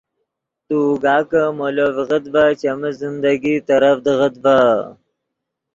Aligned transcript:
تو 0.67 0.75
اوگا 0.87 1.17
کہ 1.29 1.41
مولو 1.57 1.87
ڤیغت 1.95 2.23
ڤے 2.33 2.43
چیمی 2.59 2.91
زندگی 3.01 3.55
ترڤدیغت 3.67 4.33
ڤے 4.43 4.59